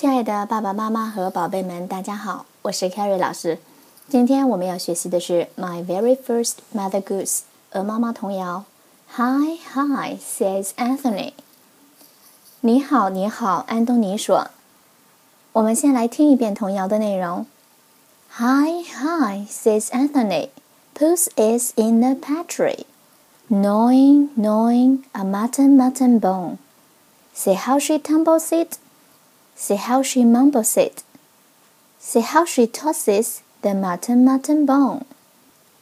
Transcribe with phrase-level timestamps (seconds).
[0.00, 3.58] 亲爱的爸爸妈妈和宝贝们，大家好，我是 Carrie 老师。
[4.08, 7.40] 今天我们要学习的是《My Very First Mother Goose》
[7.72, 8.64] 鹅妈妈童谣。
[9.16, 11.34] Hi, hi, says Anthony。
[12.62, 14.48] 你好，你好，安东尼说。
[15.52, 17.44] 我们先来听一遍童谣的内容。
[18.38, 20.48] Hi, hi, says Anthony.
[20.94, 22.86] Puss is in the pantry,
[23.50, 26.56] gnawing, gnawing a mutton, mutton bone.
[27.34, 28.78] See how she tumbles it.
[29.60, 31.02] See how she mumbles it.
[32.00, 35.02] See how she tosses the mutton, mutton bone.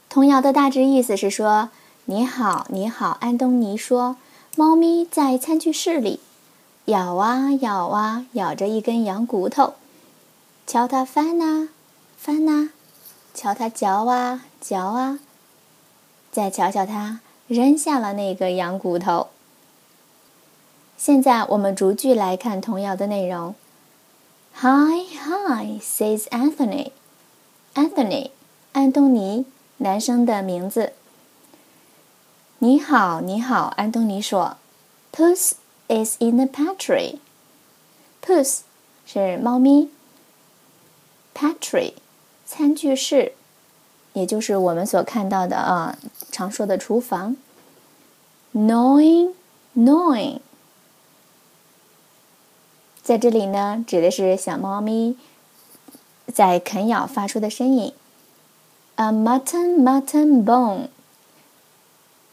[0.09, 1.69] 童谣的大致意思是说
[2.07, 4.17] ：“你好，你好，安东尼说，
[4.57, 6.19] 猫咪在餐具室里
[6.87, 9.75] 咬啊咬啊，咬着一根羊骨头，
[10.67, 11.69] 瞧它翻呐
[12.17, 12.71] 翻呐，
[13.33, 15.21] 瞧它嚼啊嚼啊，
[16.33, 19.29] 再瞧瞧它扔下了那个羊骨头。”
[20.99, 23.55] 现在我们逐句来看童谣的内容。
[24.61, 26.91] Hi, hi, says Anthony.
[27.77, 28.33] Anthony，
[28.73, 30.95] 安东尼，男生的名字。
[32.59, 34.57] 你好，你好，安东尼说。
[35.13, 35.53] Puss
[35.87, 37.21] is in the pantry.
[38.21, 38.63] Puss
[39.07, 39.91] 是猫咪。
[41.33, 41.93] Pantry，
[42.45, 43.35] 餐具室，
[44.13, 45.97] 也就是我们所看到的啊，
[46.33, 47.37] 常说的厨房。
[48.53, 49.35] Gnawing,
[49.77, 50.41] gnawing。
[53.08, 55.18] 在这里呢，指的是小猫咪
[56.34, 57.94] 在啃咬发出的声音。
[58.96, 60.46] A mutton mutton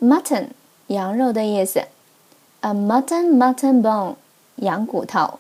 [0.01, 0.49] bone，mutton
[0.89, 1.85] 羊肉的意思。
[2.61, 4.17] A mutton mutton bone
[4.57, 5.39] 羊骨头。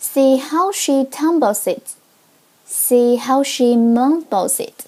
[0.00, 1.96] See how she tumbles it.
[2.66, 4.86] See how she mumbles it.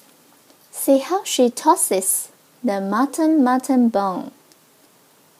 [0.72, 2.28] See how she tosses
[2.62, 4.30] the mutton mutton bone.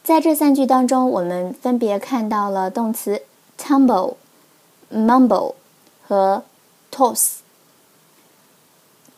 [0.03, 3.21] 在这三句当中，我们分别看到了动词
[3.57, 4.15] tumble、
[4.91, 5.53] mumble
[6.07, 6.43] 和
[6.91, 7.35] toss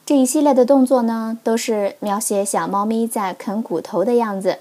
[0.05, 4.59] 这一系列的动作呢，都是描写小猫咪在啃骨头的样子，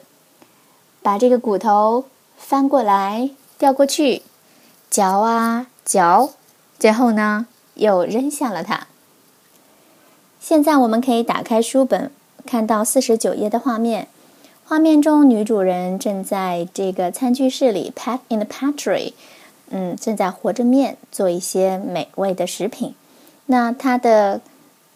[1.02, 2.04] 把这个骨头
[2.36, 4.22] 翻过来、掉过去，
[4.88, 6.30] 嚼啊嚼，
[6.78, 8.86] 最后呢又扔下了它。
[10.40, 12.12] 现在我们可以打开书本，
[12.46, 14.06] 看到四十九页的画面。
[14.72, 19.12] 画面中，女主人正在这个餐具室里，pat in the pantry，
[19.68, 22.94] 嗯，正在和着面做一些美味的食品。
[23.44, 24.40] 那她的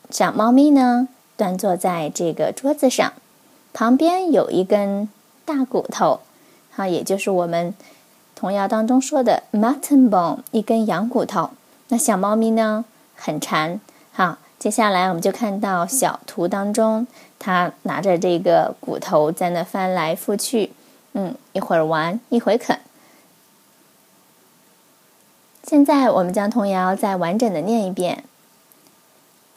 [0.09, 3.13] 小猫咪呢，端坐在这个桌子上，
[3.75, 5.11] 旁边有一根
[5.45, 6.21] 大骨头，
[6.71, 7.75] 哈，也就是我们
[8.35, 11.51] 童谣当中说的 mutton bone，一根羊骨头。
[11.89, 13.79] 那小猫咪呢，很馋，
[14.11, 14.39] 好。
[14.59, 17.07] 接下来，我们就看到小图当中，
[17.39, 20.73] 他拿着这个骨头在那翻来覆去，
[21.13, 22.79] 嗯，一会儿玩，一会儿啃。
[25.63, 28.25] 现在，我们将童谣再完整的念一遍。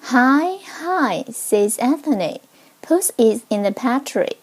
[0.02, 2.40] Hi, hi, says Anthony.
[2.82, 4.38] Puss is in the pantry,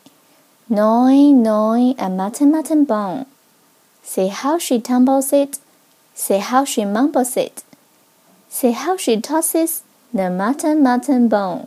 [0.68, 3.26] gnawing, gnawing a mutton, mutton bone.
[4.04, 5.58] See how she tumbles it.
[6.14, 7.64] See how she mumbles it.
[8.48, 9.82] See how she tosses
[10.12, 11.66] the mutton mutton bone.